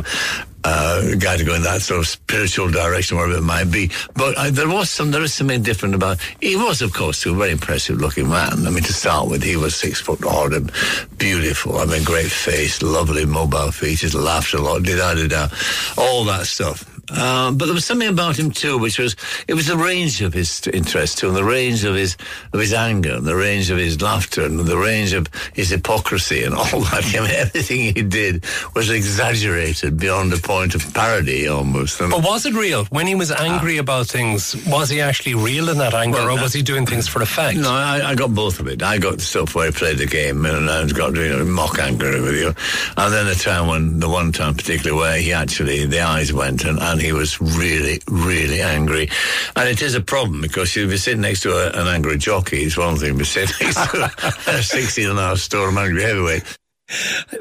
uh, 0.67 1.15
guy 1.19 1.37
to 1.37 1.45
go 1.45 1.55
in 1.55 1.63
that 1.63 1.81
sort 1.81 2.01
of 2.01 2.09
spiritual 2.09 2.69
direction, 2.69 3.17
wherever 3.17 3.39
it 3.39 3.43
might 3.43 3.71
be. 3.71 3.91
But 4.15 4.51
there 4.51 4.69
was 4.69 4.91
some, 4.91 5.13
there 5.13 5.23
is 5.23 5.33
something 5.33 5.63
different 5.63 5.95
about. 5.95 6.19
He 6.41 6.57
was, 6.57 6.83
of 6.83 6.93
course, 6.93 7.25
a 7.27 7.33
very 7.33 7.53
impressive 7.53 7.99
looking 8.01 8.29
man. 8.29 8.67
I 8.67 8.71
mean, 8.71 8.83
to 8.83 8.93
start 8.93 9.29
with, 9.29 9.43
he 9.43 9.57
was 9.57 9.77
six 9.77 10.01
foot 10.01 10.25
odd 10.25 10.53
and 10.53 10.73
beautiful. 11.19 11.79
I 11.79 11.85
mean, 11.85 12.03
great 12.03 12.31
face, 12.31 12.83
lovely 12.83 13.25
mobile 13.25 13.71
features, 13.71 14.15
laughed 14.15 14.55
a 14.55 14.61
lot, 14.61 14.83
did 14.83 14.97
da 14.97 15.15
did 15.15 15.31
da, 15.31 15.49
all 15.97 16.25
that 16.25 16.47
stuff. 16.47 16.96
Um, 17.11 17.57
but 17.57 17.67
there 17.67 17.75
was 17.75 17.85
something 17.85 18.09
about 18.09 18.39
him 18.39 18.51
too, 18.51 18.79
which 18.79 18.99
was 18.99 19.15
it 19.47 19.55
was 19.55 19.67
the 19.67 19.77
range 19.77 20.23
of 20.23 20.33
his 20.33 20.67
interest 20.73 21.19
too, 21.19 21.29
and 21.29 21.37
the 21.37 21.45
range 21.45 21.85
of 21.85 21.95
his 21.95 22.17
of 22.53 22.61
his 22.61 22.73
anger, 22.73 23.15
and 23.15 23.27
the 23.27 23.37
range 23.37 23.71
of 23.71 23.79
his 23.79 24.03
laughter, 24.03 24.45
and 24.45 24.59
the 24.59 24.77
range 24.77 25.13
of 25.13 25.29
his 25.55 25.71
hypocrisy, 25.71 26.43
and 26.43 26.55
all 26.57 26.81
that. 26.81 27.05
I 27.15 27.21
mean, 27.21 27.31
everything 27.31 27.95
he 27.95 28.03
did 28.03 28.45
was 28.75 28.91
exaggerated 28.91 29.99
beyond 29.99 30.33
the 30.33 30.39
point 30.39 30.75
of 30.75 30.93
parody, 30.95 31.47
almost. 31.47 32.01
And 32.01 32.11
but 32.11 32.25
was 32.25 32.45
it 32.45 32.55
real 32.55 32.85
when 32.87 33.07
he 33.07 33.15
was 33.15 33.31
angry 33.31 33.79
uh, 33.79 33.83
about 33.83 34.07
things? 34.07 34.57
Was 34.67 34.91
he 34.91 35.01
actually 35.01 35.35
real 35.35 35.69
in 35.69 35.79
that 35.79 35.95
anger, 35.95 36.19
well, 36.19 36.39
or 36.39 36.43
was 36.43 36.53
he 36.53 36.63
doing 36.63 36.87
things 36.87 37.07
for 37.07 37.23
effect? 37.23 37.59
No, 37.59 37.71
I, 37.71 38.11
I, 38.11 38.15
got 38.15 38.35
both 38.35 38.59
of 38.59 38.67
it. 38.67 38.83
I 38.83 38.99
got 38.99 39.21
stuff 39.21 39.55
where 39.55 39.67
he 39.67 39.73
played 39.73 39.99
the 39.99 40.07
game, 40.07 40.45
and 40.45 40.69
I 40.69 40.87
got 40.89 41.15
you 41.15 41.29
know, 41.29 41.45
mock 41.45 41.79
anger 41.79 42.11
with 42.21 42.35
you, 42.35 42.55
and 42.97 43.15
then 43.15 43.27
the 43.27 43.35
time 43.35 43.69
when 43.69 44.01
the 44.01 44.09
one 44.09 44.33
time 44.33 44.55
particularly 44.55 45.01
where 45.01 45.19
he 45.19 45.33
actually 45.33 45.87
the 45.87 46.01
eyes 46.01 46.33
went 46.33 46.65
and, 46.65 46.79
and 46.81 46.96
and 46.97 47.05
he 47.05 47.13
was 47.13 47.39
really, 47.43 48.01
really 48.09 48.63
angry. 48.63 49.11
And 49.55 49.69
it 49.69 49.83
is 49.83 49.95
a 49.95 50.01
problem 50.01 50.41
because 50.41 50.75
if 50.75 50.89
you're 50.89 50.97
sitting 50.97 51.21
next 51.21 51.41
to 51.41 51.51
a, 51.53 51.79
an 51.79 51.87
angry 51.87 52.17
jockey, 52.17 52.63
it's 52.63 52.79
one 52.79 52.97
thing, 52.97 53.19
but 53.19 53.27
sitting 53.27 53.55
next 53.61 53.91
to 53.91 54.11
a 54.49 54.63
16 54.63 55.11
and 55.11 55.19
a 55.19 55.23
half 55.23 55.39
storm 55.39 55.77
angry 55.77 56.03
heavyweight. 56.03 56.43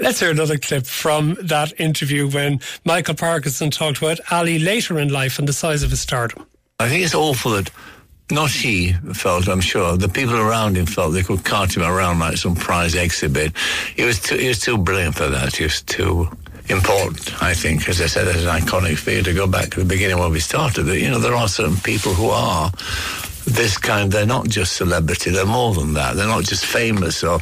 Let's 0.02 0.20
hear 0.20 0.30
another 0.30 0.58
clip 0.58 0.86
from 0.86 1.38
that 1.42 1.80
interview 1.80 2.30
when 2.30 2.60
Michael 2.84 3.16
Parkinson 3.16 3.72
talked 3.72 4.00
about 4.00 4.20
Ali 4.30 4.60
later 4.60 5.00
in 5.00 5.08
life 5.08 5.40
and 5.40 5.48
the 5.48 5.54
size 5.54 5.84
of 5.84 5.92
his 5.92 6.02
stardom. 6.02 6.46
I 6.82 6.90
think 6.90 7.06
it's 7.06 7.16
awful 7.16 7.52
that 7.52 7.72
not 8.30 8.50
he 8.50 8.92
felt, 9.14 9.48
I'm 9.48 9.62
sure, 9.62 9.96
the 9.96 10.10
people 10.10 10.36
around 10.36 10.76
him 10.76 10.86
felt 10.86 11.14
they 11.14 11.24
could 11.24 11.46
cart 11.46 11.78
him 11.78 11.84
around 11.84 12.20
like 12.20 12.36
some 12.36 12.56
prize 12.56 12.96
exhibit. 12.96 13.56
He 13.96 14.04
was 14.04 14.20
too, 14.20 14.36
he 14.36 14.50
was 14.50 14.60
too 14.60 14.78
brilliant 14.78 15.16
for 15.16 15.30
that. 15.30 15.56
He 15.56 15.64
was 15.64 15.82
too 15.82 16.30
important, 16.70 17.42
I 17.42 17.54
think, 17.54 17.88
as 17.88 18.02
I 18.02 18.08
said, 18.08 18.28
as 18.28 18.44
an 18.44 18.50
iconic 18.50 18.98
figure 18.98 19.24
to 19.24 19.34
go 19.34 19.48
back 19.48 19.70
to 19.72 19.80
the 19.80 19.86
beginning 19.86 20.18
where 20.18 20.30
we 20.30 20.40
started. 20.40 20.84
That 20.84 21.00
you 21.00 21.10
know 21.10 21.20
there 21.20 21.36
are 21.36 21.48
certain 21.48 21.78
people 21.78 22.14
who 22.14 22.30
are 22.30 22.72
this 23.46 23.78
kind. 23.78 24.12
They're 24.12 24.26
not 24.26 24.48
just 24.48 24.74
celebrity; 24.74 25.32
they're 25.32 25.46
more 25.46 25.74
than 25.74 25.94
that. 25.94 26.16
They're 26.16 26.28
not 26.28 26.44
just 26.44 26.66
famous 26.66 27.24
or. 27.24 27.40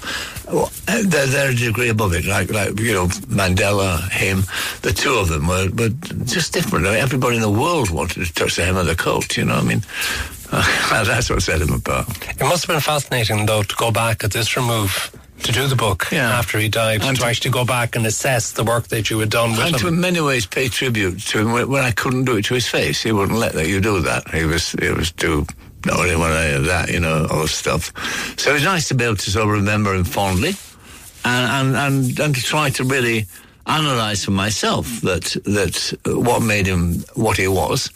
They're, 0.85 1.25
they're 1.25 1.51
a 1.51 1.55
degree 1.55 1.89
above 1.89 2.13
it, 2.13 2.25
like 2.25 2.51
like 2.51 2.77
you 2.79 2.93
know 2.93 3.07
Mandela, 3.07 4.09
him, 4.11 4.43
the 4.81 4.91
two 4.91 5.13
of 5.13 5.29
them 5.29 5.47
were, 5.47 5.69
but 5.73 5.93
just 6.25 6.53
different. 6.53 6.85
I 6.85 6.91
mean, 6.91 6.99
everybody 6.99 7.37
in 7.37 7.41
the 7.41 7.49
world 7.49 7.89
wanted 7.89 8.25
to 8.25 8.33
touch 8.33 8.57
the 8.57 8.65
hem 8.65 8.75
of 8.75 8.85
the 8.85 8.95
coat. 8.95 9.37
You 9.37 9.45
know, 9.45 9.55
I 9.55 9.63
mean, 9.63 9.81
that's 10.51 11.29
what 11.29 11.41
set 11.41 11.61
him 11.61 11.73
apart. 11.73 12.07
It 12.29 12.43
must 12.43 12.67
have 12.67 12.75
been 12.75 12.81
fascinating, 12.81 13.45
though, 13.45 13.63
to 13.63 13.75
go 13.75 13.89
back 13.89 14.23
at 14.23 14.31
this 14.31 14.55
remove 14.55 15.17
to 15.43 15.51
do 15.51 15.67
the 15.67 15.75
book 15.75 16.07
yeah. 16.11 16.37
after 16.37 16.57
he 16.57 16.69
died, 16.69 17.03
and 17.03 17.17
to 17.17 17.25
actually 17.25 17.51
go 17.51 17.65
back 17.65 17.95
and 17.95 18.05
assess 18.05 18.51
the 18.51 18.63
work 18.63 18.87
that 18.87 19.09
you 19.09 19.19
had 19.19 19.29
done 19.29 19.51
with 19.51 19.59
and 19.59 19.75
him. 19.75 19.79
to 19.79 19.87
in 19.87 19.99
many 19.99 20.21
ways 20.21 20.45
pay 20.45 20.67
tribute 20.67 21.19
to 21.19 21.39
him 21.39 21.51
when 21.51 21.83
I 21.83 21.91
couldn't 21.91 22.25
do 22.25 22.37
it 22.37 22.45
to 22.45 22.53
his 22.53 22.67
face. 22.67 23.03
He 23.03 23.11
wouldn't 23.11 23.37
let 23.37 23.55
you 23.67 23.81
do 23.81 24.01
that. 24.01 24.29
He 24.31 24.45
was, 24.45 24.71
he 24.73 24.89
was 24.89 25.11
too 25.11 25.45
no, 25.85 25.95
I 25.95 26.05
didn't 26.05 26.19
want 26.19 26.33
any 26.33 26.55
of 26.55 26.65
that, 26.65 26.89
you 26.89 26.99
know, 26.99 27.27
all 27.29 27.41
the 27.41 27.47
stuff. 27.47 27.91
So 28.39 28.55
it's 28.55 28.63
nice 28.63 28.87
to 28.87 28.95
be 28.95 29.03
able 29.03 29.17
to 29.17 29.31
sort 29.31 29.45
of 29.45 29.51
remember 29.51 29.93
him 29.93 30.05
fondly 30.05 30.53
and, 31.25 31.75
and, 31.75 31.75
and, 31.75 32.19
and 32.19 32.35
to 32.35 32.41
try 32.41 32.69
to 32.71 32.83
really 32.83 33.25
analyse 33.65 34.25
for 34.25 34.31
myself 34.31 35.01
that, 35.01 35.23
that 35.45 35.97
what 36.05 36.41
made 36.41 36.67
him 36.67 37.03
what 37.15 37.37
he 37.37 37.47
was 37.47 37.89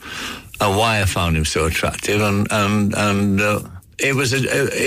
and 0.59 0.77
why 0.77 1.01
I 1.01 1.05
found 1.05 1.37
him 1.37 1.45
so 1.45 1.65
attractive 1.65 2.21
and, 2.21 2.47
and, 2.51 2.93
and, 2.95 3.41
uh, 3.41 3.59
it 3.99 4.13
was 4.15 4.31
a, 4.31 4.37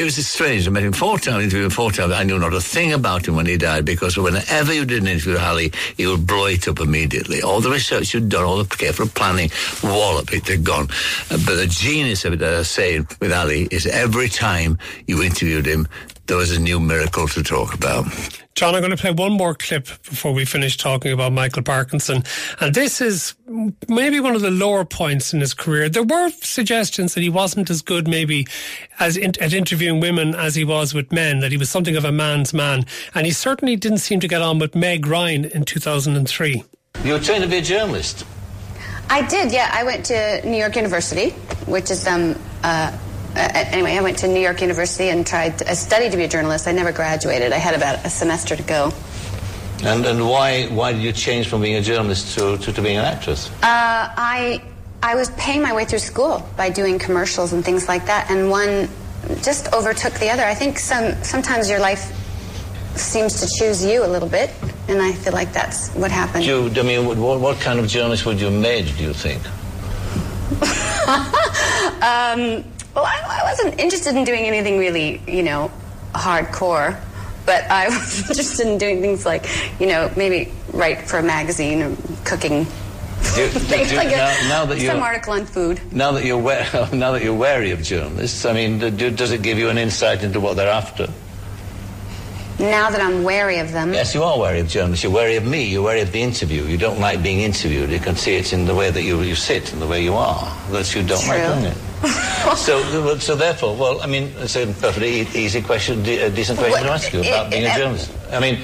it 0.00 0.04
was 0.04 0.18
a 0.18 0.22
strange. 0.22 0.68
I 0.68 0.70
met 0.70 0.84
him 0.84 0.92
four 0.92 1.18
times, 1.18 1.42
interviewed 1.44 1.64
him 1.64 1.70
four 1.70 1.90
times. 1.90 2.12
I 2.12 2.22
knew 2.22 2.38
not 2.38 2.54
a 2.54 2.60
thing 2.60 2.92
about 2.92 3.26
him 3.26 3.34
when 3.34 3.46
he 3.46 3.56
died 3.56 3.84
because 3.84 4.16
whenever 4.16 4.72
you 4.72 4.84
did 4.84 5.02
an 5.02 5.08
interview 5.08 5.32
with 5.32 5.42
Ali, 5.42 5.72
he 5.96 6.06
would 6.06 6.26
blow 6.26 6.46
it 6.46 6.68
up 6.68 6.78
immediately. 6.78 7.42
All 7.42 7.60
the 7.60 7.70
research 7.70 8.14
you'd 8.14 8.28
done, 8.28 8.44
all 8.44 8.62
the 8.62 8.76
careful 8.76 9.08
planning, 9.08 9.50
wallop 9.82 10.32
it 10.32 10.46
had 10.46 10.62
gone. 10.62 10.88
Uh, 11.28 11.38
but 11.44 11.56
the 11.56 11.66
genius 11.68 12.24
of 12.24 12.34
it, 12.34 12.42
as 12.42 12.60
I 12.60 12.62
say, 12.62 13.00
with 13.20 13.32
Ali, 13.32 13.66
is 13.72 13.84
every 13.86 14.28
time 14.28 14.78
you 15.08 15.22
interviewed 15.22 15.66
him, 15.66 15.88
there 16.30 16.38
was 16.38 16.56
a 16.56 16.60
new 16.60 16.78
miracle 16.78 17.26
to 17.26 17.42
talk 17.42 17.74
about. 17.74 18.06
John, 18.54 18.76
I'm 18.76 18.82
going 18.82 18.92
to 18.92 18.96
play 18.96 19.10
one 19.10 19.32
more 19.32 19.52
clip 19.52 19.86
before 20.04 20.32
we 20.32 20.44
finish 20.44 20.76
talking 20.76 21.10
about 21.10 21.32
Michael 21.32 21.64
Parkinson. 21.64 22.22
And 22.60 22.72
this 22.72 23.00
is 23.00 23.34
maybe 23.88 24.20
one 24.20 24.36
of 24.36 24.40
the 24.40 24.50
lower 24.52 24.84
points 24.84 25.34
in 25.34 25.40
his 25.40 25.54
career. 25.54 25.88
There 25.88 26.04
were 26.04 26.30
suggestions 26.30 27.14
that 27.14 27.22
he 27.22 27.28
wasn't 27.28 27.68
as 27.68 27.82
good, 27.82 28.06
maybe, 28.06 28.46
as 29.00 29.16
in, 29.16 29.32
at 29.42 29.52
interviewing 29.52 29.98
women 29.98 30.36
as 30.36 30.54
he 30.54 30.62
was 30.62 30.94
with 30.94 31.10
men, 31.10 31.40
that 31.40 31.50
he 31.50 31.58
was 31.58 31.68
something 31.68 31.96
of 31.96 32.04
a 32.04 32.12
man's 32.12 32.54
man. 32.54 32.84
And 33.12 33.26
he 33.26 33.32
certainly 33.32 33.74
didn't 33.74 33.98
seem 33.98 34.20
to 34.20 34.28
get 34.28 34.40
on 34.40 34.60
with 34.60 34.76
Meg 34.76 35.08
Ryan 35.08 35.46
in 35.46 35.64
2003. 35.64 36.62
You 37.02 37.12
were 37.12 37.18
trained 37.18 37.42
to 37.42 37.50
be 37.50 37.56
a 37.56 37.62
journalist? 37.62 38.24
I 39.08 39.26
did, 39.26 39.50
yeah. 39.50 39.68
I 39.72 39.82
went 39.82 40.06
to 40.06 40.48
New 40.48 40.58
York 40.58 40.76
University, 40.76 41.30
which 41.66 41.90
is 41.90 42.06
um, 42.06 42.38
uh, 42.62 42.66
uh, 42.66 42.98
anyway, 43.36 43.92
I 43.96 44.02
went 44.02 44.18
to 44.18 44.28
New 44.28 44.40
York 44.40 44.60
University 44.60 45.08
and 45.08 45.26
tried. 45.26 45.58
To, 45.58 45.70
I 45.70 45.74
studied 45.74 46.10
to 46.12 46.16
be 46.16 46.24
a 46.24 46.28
journalist. 46.28 46.66
I 46.66 46.72
never 46.72 46.92
graduated. 46.92 47.52
I 47.52 47.58
had 47.58 47.74
about 47.74 48.04
a 48.04 48.10
semester 48.10 48.56
to 48.56 48.62
go. 48.62 48.92
And 49.82 50.04
and 50.04 50.28
why 50.28 50.66
why 50.66 50.92
did 50.92 51.02
you 51.02 51.12
change 51.12 51.48
from 51.48 51.62
being 51.62 51.76
a 51.76 51.80
journalist 51.80 52.36
to, 52.38 52.58
to, 52.58 52.72
to 52.72 52.82
being 52.82 52.98
an 52.98 53.04
actress? 53.04 53.50
Uh, 53.62 54.12
I 54.16 54.62
I 55.02 55.14
was 55.14 55.30
paying 55.30 55.62
my 55.62 55.72
way 55.72 55.84
through 55.84 56.00
school 56.00 56.46
by 56.56 56.68
doing 56.68 56.98
commercials 56.98 57.52
and 57.52 57.64
things 57.64 57.88
like 57.88 58.04
that, 58.06 58.30
and 58.30 58.50
one 58.50 58.88
just 59.42 59.72
overtook 59.72 60.12
the 60.14 60.28
other. 60.28 60.44
I 60.44 60.54
think 60.54 60.78
some 60.78 61.22
sometimes 61.22 61.70
your 61.70 61.80
life 61.80 62.12
seems 62.96 63.40
to 63.40 63.48
choose 63.58 63.84
you 63.84 64.04
a 64.04 64.08
little 64.08 64.28
bit, 64.28 64.50
and 64.88 65.00
I 65.00 65.12
feel 65.12 65.32
like 65.32 65.52
that's 65.52 65.88
what 65.94 66.10
happened. 66.10 66.44
You, 66.44 66.68
I 66.68 66.82
mean, 66.82 67.06
what, 67.06 67.40
what 67.40 67.60
kind 67.60 67.78
of 67.78 67.86
journalist 67.88 68.26
would 68.26 68.38
you 68.38 68.46
have 68.46 68.60
made? 68.60 68.86
Do 68.96 69.04
you 69.04 69.14
think? 69.14 69.42
um, 72.02 72.64
well, 72.94 73.04
I, 73.04 73.40
I 73.42 73.50
wasn't 73.50 73.80
interested 73.80 74.16
in 74.16 74.24
doing 74.24 74.44
anything 74.44 74.78
really, 74.78 75.20
you 75.26 75.42
know, 75.42 75.70
hardcore 76.12 77.00
but 77.46 77.68
I 77.70 77.88
was 77.98 78.30
interested 78.30 78.66
in 78.68 78.78
doing 78.78 79.00
things 79.00 79.26
like, 79.26 79.46
you 79.80 79.86
know, 79.86 80.10
maybe 80.16 80.52
write 80.72 81.08
for 81.08 81.18
a 81.18 81.22
magazine 81.22 81.82
or 81.82 81.96
cooking. 82.24 82.64
Do, 83.34 83.48
things 83.48 83.90
do, 83.90 83.96
like 83.96 84.08
now, 84.08 84.30
a, 84.30 84.48
now 84.48 84.64
that 84.66 84.80
some 84.80 85.02
article 85.02 85.32
on 85.32 85.46
food. 85.46 85.80
Now 85.92 86.12
that 86.12 86.24
you're 86.24 86.40
now 86.92 87.12
that 87.12 87.22
you're 87.22 87.34
wary 87.34 87.72
of 87.72 87.82
journalists, 87.82 88.44
I 88.44 88.52
mean, 88.52 88.78
do, 88.78 89.10
does 89.10 89.32
it 89.32 89.42
give 89.42 89.58
you 89.58 89.68
an 89.68 89.78
insight 89.78 90.22
into 90.22 90.40
what 90.40 90.56
they're 90.56 90.68
after? 90.68 91.08
Now 92.60 92.90
that 92.90 93.00
I'm 93.00 93.22
wary 93.22 93.58
of 93.58 93.72
them. 93.72 93.94
Yes, 93.94 94.14
you 94.14 94.22
are 94.22 94.38
wary 94.38 94.60
of 94.60 94.68
journalists. 94.68 95.02
You're 95.02 95.12
wary 95.12 95.36
of 95.36 95.46
me. 95.46 95.64
You're 95.64 95.82
wary 95.82 96.02
of 96.02 96.12
the 96.12 96.20
interview. 96.20 96.64
You 96.64 96.76
don't 96.76 97.00
like 97.00 97.22
being 97.22 97.40
interviewed. 97.40 97.88
You 97.88 97.98
can 97.98 98.16
see 98.16 98.36
it 98.36 98.52
in 98.52 98.66
the 98.66 98.74
way 98.74 98.90
that 98.90 99.02
you, 99.02 99.22
you 99.22 99.34
sit 99.34 99.72
and 99.72 99.80
the 99.80 99.86
way 99.86 100.04
you 100.04 100.12
are. 100.12 100.54
That 100.70 100.94
you 100.94 101.02
don't 101.02 101.22
True. 101.22 101.38
like 101.38 101.54
doing 101.54 101.72
it. 101.72 102.56
so, 102.58 103.16
so 103.16 103.34
therefore, 103.34 103.74
well, 103.76 104.02
I 104.02 104.06
mean, 104.06 104.30
it's 104.36 104.56
a 104.56 104.66
perfectly 104.66 105.20
easy 105.20 105.62
question, 105.62 106.00
a 106.00 106.28
decent 106.28 106.58
question 106.58 106.82
to 106.82 106.90
ask 106.90 107.10
you 107.14 107.20
about 107.20 107.50
being 107.50 107.64
a 107.64 107.68
uh, 107.68 107.76
journalist. 107.78 108.12
I 108.30 108.40
mean, 108.40 108.60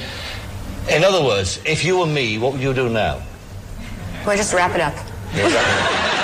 in 0.91 1.03
other 1.03 1.25
words, 1.25 1.59
if 1.65 1.83
you 1.83 1.99
were 1.99 2.07
me, 2.07 2.37
what 2.37 2.53
would 2.53 2.61
you 2.61 2.75
do 2.75 2.91
now? 2.91 3.23
Well, 4.21 4.31
I 4.31 4.37
just 4.37 4.53
wrap 4.53 4.75
it 4.75 4.83
up. 4.83 4.95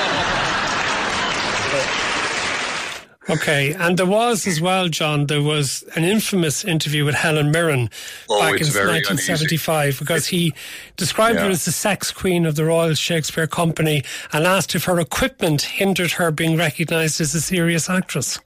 Okay, 3.32 3.74
and 3.74 3.98
there 3.98 4.06
was 4.06 4.46
as 4.46 4.60
well, 4.60 4.88
John. 4.88 5.26
There 5.26 5.42
was 5.42 5.82
an 5.96 6.04
infamous 6.04 6.64
interview 6.64 7.04
with 7.04 7.14
Helen 7.14 7.50
Mirren 7.50 7.88
oh, 8.28 8.38
back 8.38 8.60
in 8.60 8.66
1975 8.66 9.84
uneasy. 9.84 9.98
because 9.98 10.26
he 10.26 10.54
described 10.96 11.38
yeah. 11.38 11.46
her 11.46 11.50
as 11.50 11.64
the 11.64 11.72
sex 11.72 12.10
queen 12.10 12.44
of 12.44 12.56
the 12.56 12.64
Royal 12.64 12.94
Shakespeare 12.94 13.46
Company 13.46 14.04
and 14.32 14.46
asked 14.46 14.74
if 14.74 14.84
her 14.84 15.00
equipment 15.00 15.62
hindered 15.62 16.12
her 16.12 16.30
being 16.30 16.56
recognised 16.56 17.20
as 17.20 17.34
a 17.34 17.40
serious 17.40 17.88
actress. 17.88 18.38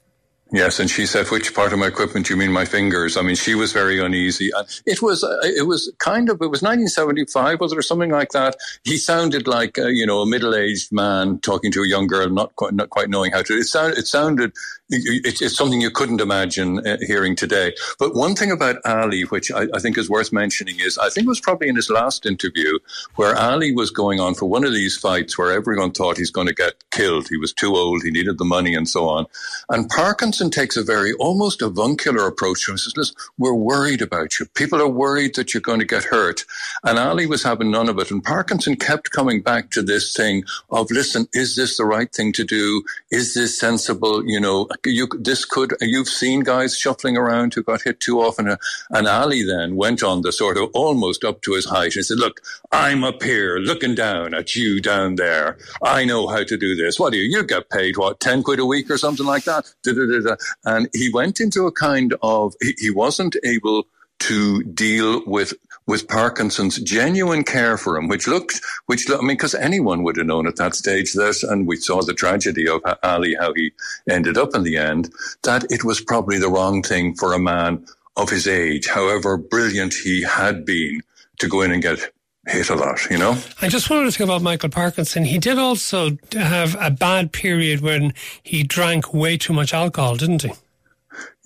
Yes, 0.52 0.78
and 0.78 0.88
she 0.88 1.06
said, 1.06 1.28
"Which 1.28 1.54
part 1.54 1.72
of 1.72 1.80
my 1.80 1.88
equipment 1.88 2.30
you 2.30 2.36
mean 2.36 2.52
my 2.52 2.64
fingers?" 2.64 3.16
I 3.16 3.22
mean, 3.22 3.34
she 3.34 3.56
was 3.56 3.72
very 3.72 3.98
uneasy. 3.98 4.52
It 4.86 5.02
was, 5.02 5.24
uh, 5.24 5.38
it 5.42 5.66
was 5.66 5.92
kind 5.98 6.28
of, 6.28 6.36
it 6.40 6.50
was 6.50 6.62
1975, 6.62 7.58
was 7.58 7.72
it, 7.72 7.78
or 7.78 7.82
something 7.82 8.10
like 8.10 8.30
that? 8.30 8.56
He 8.84 8.96
sounded 8.96 9.48
like, 9.48 9.76
uh, 9.76 9.88
you 9.88 10.06
know, 10.06 10.20
a 10.20 10.26
middle-aged 10.26 10.92
man 10.92 11.40
talking 11.40 11.72
to 11.72 11.82
a 11.82 11.88
young 11.88 12.06
girl, 12.06 12.30
not 12.30 12.54
quite, 12.54 12.74
not 12.74 12.90
quite 12.90 13.10
knowing 13.10 13.32
how 13.32 13.42
to. 13.42 13.54
It 13.54 13.64
sounded, 13.64 13.98
it 13.98 14.06
sounded 14.06 14.52
it's 14.88 15.56
something 15.56 15.80
you 15.80 15.90
couldn't 15.90 16.20
imagine 16.20 16.86
uh, 16.86 16.96
hearing 17.00 17.34
today. 17.34 17.74
But 17.98 18.14
one 18.14 18.34
thing 18.34 18.52
about 18.52 18.76
Ali, 18.84 19.22
which 19.22 19.50
I, 19.50 19.66
I, 19.74 19.80
think 19.80 19.98
is 19.98 20.08
worth 20.08 20.32
mentioning, 20.32 20.78
is 20.78 20.96
I 20.96 21.08
think 21.08 21.26
it 21.26 21.28
was 21.28 21.40
probably 21.40 21.68
in 21.68 21.76
his 21.76 21.90
last 21.90 22.24
interview 22.24 22.78
where 23.16 23.36
Ali 23.36 23.72
was 23.72 23.90
going 23.90 24.20
on 24.20 24.34
for 24.34 24.46
one 24.46 24.64
of 24.64 24.72
these 24.72 24.96
fights 24.96 25.36
where 25.36 25.52
everyone 25.52 25.90
thought 25.90 26.18
he's 26.18 26.30
going 26.30 26.46
to 26.46 26.54
get 26.54 26.84
killed. 26.92 27.26
He 27.28 27.36
was 27.36 27.52
too 27.52 27.74
old, 27.74 28.02
he 28.02 28.10
needed 28.10 28.38
the 28.38 28.44
money, 28.44 28.74
and 28.74 28.88
so 28.88 29.08
on. 29.08 29.26
And 29.68 29.88
Parkinson 29.88 30.50
takes 30.50 30.76
a 30.76 30.84
very 30.84 31.12
almost 31.14 31.62
avuncular 31.62 32.26
approach 32.26 32.64
to 32.64 32.72
him. 32.72 32.76
He 32.76 32.82
says, 32.82 32.96
Listen, 32.96 33.16
we're 33.38 33.54
worried 33.54 34.02
about 34.02 34.38
you. 34.38 34.46
People 34.46 34.80
are 34.80 34.88
worried 34.88 35.34
that 35.34 35.52
you're 35.52 35.60
going 35.60 35.80
to 35.80 35.86
get 35.86 36.04
hurt. 36.04 36.44
And 36.84 36.98
Ali 36.98 37.26
was 37.26 37.42
having 37.42 37.70
none 37.70 37.88
of 37.88 37.98
it. 37.98 38.10
And 38.10 38.22
Parkinson 38.22 38.76
kept 38.76 39.10
coming 39.10 39.42
back 39.42 39.70
to 39.70 39.82
this 39.82 40.14
thing 40.14 40.44
of, 40.70 40.90
listen, 40.90 41.26
is 41.32 41.56
this 41.56 41.76
the 41.76 41.84
right 41.84 42.12
thing 42.12 42.32
to 42.34 42.44
do? 42.44 42.84
Is 43.10 43.34
this 43.34 43.58
sensible? 43.58 44.24
You 44.24 44.40
know, 44.40 44.68
you, 44.84 45.08
this 45.18 45.44
could, 45.44 45.74
you've 45.80 46.08
seen 46.08 46.40
guys 46.40 46.76
shuffling 46.76 47.16
around 47.16 47.54
who 47.54 47.62
got 47.62 47.82
hit 47.82 48.00
too 48.00 48.20
often. 48.20 48.56
And 48.90 49.06
Ali 49.06 49.42
then 49.42 49.76
went 49.76 50.02
on 50.02 50.22
the 50.22 50.32
sort 50.32 50.56
of 50.56 50.70
almost 50.74 51.24
up 51.24 51.42
to 51.42 51.54
his 51.54 51.66
height 51.66 51.96
and 51.96 52.04
said, 52.04 52.18
look, 52.18 52.40
I'm 52.72 53.04
up 53.04 53.22
here 53.22 53.58
looking 53.58 53.94
down 53.94 54.34
at 54.34 54.54
you 54.54 54.80
down 54.80 55.16
there. 55.16 55.58
I 55.82 56.04
know 56.04 56.26
how 56.26 56.44
to 56.44 56.56
do 56.56 56.74
this. 56.74 56.98
What 56.98 57.12
do 57.12 57.18
you, 57.18 57.38
you 57.38 57.44
get 57.44 57.70
paid, 57.70 57.96
what, 57.96 58.20
10 58.20 58.42
quid 58.42 58.58
a 58.58 58.66
week 58.66 58.90
or 58.90 58.98
something 58.98 59.26
like 59.26 59.44
that? 59.44 59.72
Da-da-da-da. 59.82 60.36
And 60.64 60.88
he 60.92 61.10
went 61.10 61.40
into 61.40 61.66
a 61.66 61.72
kind 61.72 62.14
of, 62.22 62.54
he, 62.60 62.74
he 62.78 62.90
wasn't 62.90 63.36
able 63.44 63.86
to 64.18 64.62
deal 64.64 65.22
with 65.26 65.52
with 65.86 66.08
Parkinson's 66.08 66.78
genuine 66.80 67.44
care 67.44 67.78
for 67.78 67.96
him, 67.96 68.08
which 68.08 68.26
looked, 68.26 68.60
which 68.86 69.08
I 69.10 69.18
mean, 69.18 69.28
because 69.28 69.54
anyone 69.54 70.02
would 70.02 70.16
have 70.16 70.26
known 70.26 70.46
at 70.46 70.56
that 70.56 70.74
stage 70.74 71.12
that, 71.12 71.42
and 71.48 71.66
we 71.66 71.76
saw 71.76 72.02
the 72.02 72.14
tragedy 72.14 72.68
of 72.68 72.80
Ali, 73.02 73.36
how 73.38 73.52
he 73.54 73.72
ended 74.08 74.36
up 74.36 74.54
in 74.54 74.64
the 74.64 74.76
end, 74.76 75.12
that 75.44 75.64
it 75.70 75.84
was 75.84 76.00
probably 76.00 76.38
the 76.38 76.50
wrong 76.50 76.82
thing 76.82 77.14
for 77.14 77.32
a 77.32 77.38
man 77.38 77.84
of 78.16 78.30
his 78.30 78.48
age, 78.48 78.88
however 78.88 79.36
brilliant 79.36 79.94
he 79.94 80.22
had 80.22 80.64
been, 80.64 81.02
to 81.38 81.48
go 81.48 81.60
in 81.60 81.70
and 81.70 81.82
get 81.82 82.12
hit 82.48 82.70
a 82.70 82.74
lot, 82.74 83.04
you 83.10 83.18
know? 83.18 83.36
I 83.60 83.68
just 83.68 83.90
wanted 83.90 84.04
to 84.04 84.12
think 84.12 84.28
about 84.28 84.42
Michael 84.42 84.70
Parkinson. 84.70 85.24
He 85.24 85.38
did 85.38 85.58
also 85.58 86.16
have 86.32 86.76
a 86.80 86.90
bad 86.90 87.32
period 87.32 87.80
when 87.80 88.14
he 88.42 88.62
drank 88.62 89.12
way 89.12 89.36
too 89.36 89.52
much 89.52 89.74
alcohol, 89.74 90.16
didn't 90.16 90.42
he? 90.42 90.52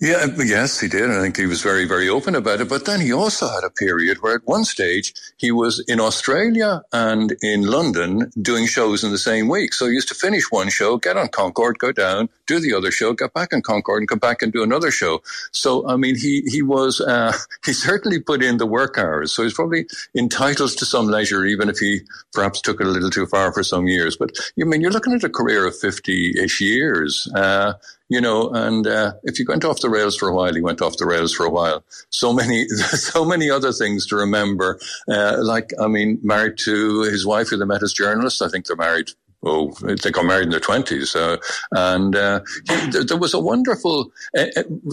Yeah, 0.01 0.25
yes, 0.43 0.79
he 0.79 0.87
did. 0.87 1.11
I 1.11 1.21
think 1.21 1.37
he 1.37 1.45
was 1.45 1.61
very, 1.61 1.85
very 1.85 2.09
open 2.09 2.33
about 2.33 2.59
it. 2.59 2.67
But 2.67 2.85
then 2.85 3.01
he 3.01 3.13
also 3.13 3.47
had 3.47 3.63
a 3.63 3.69
period 3.69 4.17
where 4.21 4.33
at 4.33 4.47
one 4.47 4.65
stage 4.65 5.13
he 5.37 5.51
was 5.51 5.79
in 5.87 5.99
Australia 5.99 6.81
and 6.91 7.35
in 7.43 7.67
London 7.67 8.31
doing 8.41 8.65
shows 8.65 9.03
in 9.03 9.11
the 9.11 9.19
same 9.19 9.47
week. 9.47 9.75
So 9.75 9.85
he 9.85 9.93
used 9.93 10.07
to 10.07 10.15
finish 10.15 10.45
one 10.49 10.69
show, 10.69 10.97
get 10.97 11.17
on 11.17 11.27
Concorde, 11.27 11.77
go 11.77 11.91
down, 11.91 12.29
do 12.47 12.59
the 12.59 12.73
other 12.73 12.89
show, 12.89 13.13
get 13.13 13.35
back 13.35 13.53
on 13.53 13.61
Concorde 13.61 14.01
and 14.01 14.09
come 14.09 14.17
back 14.17 14.41
and 14.41 14.51
do 14.51 14.63
another 14.63 14.89
show. 14.89 15.21
So, 15.51 15.87
I 15.87 15.97
mean, 15.97 16.17
he, 16.17 16.41
he 16.47 16.63
was, 16.63 16.99
uh, 16.99 17.37
he 17.65 17.71
certainly 17.71 18.19
put 18.19 18.41
in 18.41 18.57
the 18.57 18.65
work 18.65 18.97
hours. 18.97 19.31
So 19.31 19.43
he's 19.43 19.53
probably 19.53 19.85
entitled 20.17 20.71
to 20.79 20.85
some 20.85 21.09
leisure, 21.09 21.45
even 21.45 21.69
if 21.69 21.77
he 21.77 21.99
perhaps 22.33 22.59
took 22.59 22.81
it 22.81 22.87
a 22.87 22.89
little 22.89 23.11
too 23.11 23.27
far 23.27 23.53
for 23.53 23.61
some 23.61 23.85
years. 23.85 24.17
But 24.17 24.31
I 24.59 24.63
mean, 24.63 24.81
you're 24.81 24.89
looking 24.89 25.13
at 25.13 25.23
a 25.23 25.29
career 25.29 25.67
of 25.67 25.77
50 25.77 26.41
ish 26.41 26.59
years. 26.59 27.31
Uh, 27.35 27.73
you 28.11 28.19
know, 28.19 28.49
and 28.49 28.85
uh, 28.87 29.13
if 29.23 29.39
you 29.39 29.45
went 29.47 29.63
off 29.63 29.79
the 29.79 29.89
rails 29.91 30.15
for 30.17 30.29
a 30.29 30.33
while, 30.33 30.53
he 30.53 30.61
went 30.61 30.81
off 30.81 30.97
the 30.97 31.05
rails 31.05 31.33
for 31.33 31.45
a 31.45 31.49
while. 31.49 31.83
So 32.09 32.33
many, 32.33 32.67
so 32.67 33.25
many 33.25 33.49
other 33.49 33.71
things 33.71 34.05
to 34.07 34.15
remember. 34.15 34.79
Uh, 35.07 35.37
like, 35.41 35.71
I 35.79 35.87
mean, 35.87 36.19
married 36.23 36.57
to 36.59 37.01
his 37.03 37.25
wife, 37.25 37.49
who 37.49 37.57
they 37.57 37.65
met 37.65 37.83
as 37.83 37.93
journalists. 37.93 38.41
I 38.41 38.49
think 38.49 38.65
they're 38.65 38.75
married 38.75 39.11
oh, 39.43 39.71
they 39.81 40.11
got 40.11 40.25
married 40.25 40.45
in 40.45 40.49
their 40.51 40.59
twenties, 40.59 41.15
uh, 41.15 41.37
and 41.71 42.15
uh, 42.15 42.41
he, 42.69 43.03
there 43.03 43.17
was 43.17 43.33
a 43.33 43.39
wonderful. 43.39 44.11
Uh, 44.37 44.45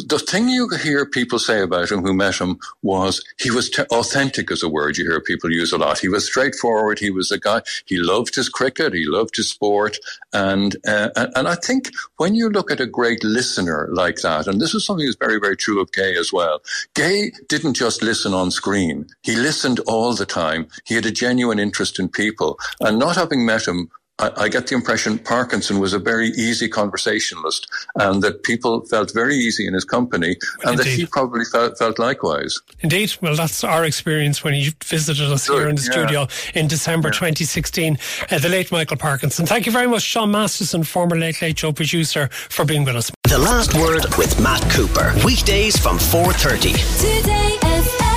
the 0.06 0.18
thing 0.18 0.48
you 0.48 0.68
hear 0.82 1.06
people 1.06 1.38
say 1.38 1.60
about 1.60 1.90
him 1.90 2.02
who 2.02 2.14
met 2.14 2.36
him 2.36 2.58
was 2.82 3.22
he 3.38 3.50
was 3.50 3.70
t- 3.70 3.82
authentic, 3.90 4.50
as 4.50 4.62
a 4.62 4.68
word 4.68 4.96
you 4.96 5.08
hear 5.08 5.20
people 5.20 5.50
use 5.50 5.72
a 5.72 5.78
lot. 5.78 5.98
He 5.98 6.08
was 6.08 6.26
straightforward. 6.26 6.98
He 6.98 7.10
was 7.10 7.30
a 7.30 7.38
guy. 7.38 7.62
He 7.86 7.98
loved 7.98 8.34
his 8.34 8.48
cricket. 8.48 8.94
He 8.94 9.06
loved 9.06 9.36
his 9.36 9.50
sport, 9.50 9.98
and 10.32 10.76
uh, 10.86 11.10
and 11.36 11.48
I 11.48 11.54
think 11.54 11.90
when 12.16 12.34
you 12.34 12.48
look 12.48 12.70
at 12.70 12.80
a 12.80 12.86
great 12.86 13.22
listener 13.24 13.88
like 13.92 14.16
that, 14.22 14.46
and 14.46 14.60
this 14.60 14.74
is 14.74 14.84
something 14.84 15.06
that's 15.06 15.16
very 15.16 15.38
very 15.38 15.56
true 15.56 15.80
of 15.80 15.92
Gay 15.92 16.16
as 16.16 16.32
well. 16.32 16.60
Gay 16.94 17.32
didn't 17.48 17.74
just 17.74 18.02
listen 18.02 18.34
on 18.34 18.50
screen. 18.50 19.06
He 19.22 19.36
listened 19.36 19.80
all 19.86 20.14
the 20.14 20.26
time. 20.26 20.68
He 20.84 20.94
had 20.94 21.06
a 21.06 21.10
genuine 21.10 21.58
interest 21.58 21.98
in 21.98 22.08
people, 22.08 22.58
and 22.80 22.98
not 22.98 23.16
having 23.16 23.44
met 23.44 23.66
him 23.66 23.90
I, 24.18 24.32
I, 24.36 24.48
get 24.48 24.66
the 24.66 24.74
impression 24.74 25.18
Parkinson 25.18 25.78
was 25.78 25.92
a 25.92 25.98
very 25.98 26.28
easy 26.28 26.68
conversationalist 26.68 27.68
and 27.96 28.22
that 28.22 28.42
people 28.42 28.84
felt 28.86 29.12
very 29.14 29.36
easy 29.36 29.66
in 29.66 29.74
his 29.74 29.84
company 29.84 30.36
and 30.64 30.72
Indeed. 30.72 30.78
that 30.78 30.86
he 30.86 31.06
probably 31.06 31.44
felt, 31.44 31.78
felt 31.78 31.98
likewise. 31.98 32.60
Indeed. 32.80 33.16
Well, 33.20 33.36
that's 33.36 33.62
our 33.62 33.84
experience 33.84 34.42
when 34.42 34.54
he 34.54 34.74
visited 34.84 35.30
us 35.30 35.46
here 35.46 35.68
in 35.68 35.76
the 35.76 35.82
yeah. 35.82 35.92
studio 35.92 36.26
in 36.54 36.66
December 36.66 37.08
yeah. 37.08 37.12
2016, 37.12 37.98
uh, 38.30 38.38
the 38.38 38.48
late 38.48 38.72
Michael 38.72 38.96
Parkinson. 38.96 39.46
Thank 39.46 39.66
you 39.66 39.72
very 39.72 39.86
much, 39.86 40.12
John 40.12 40.30
Masterson, 40.30 40.82
former 40.82 41.16
Late 41.16 41.40
Late 41.40 41.58
Show 41.58 41.72
producer, 41.72 42.28
for 42.32 42.64
being 42.64 42.84
with 42.84 42.96
us. 42.96 43.10
The 43.28 43.38
Last 43.38 43.74
Word 43.74 44.04
with 44.16 44.40
Matt 44.40 44.62
Cooper. 44.70 45.14
Weekdays 45.24 45.78
from 45.78 45.98
4.30. 45.98 47.20
Today 47.20 47.56
FM. 47.60 48.07